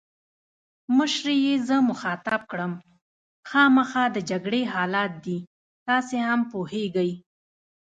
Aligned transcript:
مشرې 0.97 1.35
یې 1.45 1.55
زه 1.67 1.75
مخاطب 1.89 2.41
کړم: 2.51 2.73
خامخا 3.49 4.03
د 4.15 4.17
جګړې 4.29 4.61
حالات 4.73 5.11
دي، 5.25 5.37
تاسي 5.87 6.17
هم 6.27 6.41
پوهېږئ. 6.51 7.11